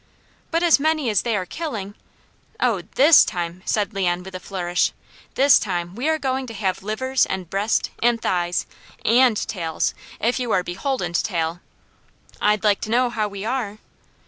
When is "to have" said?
6.47-6.81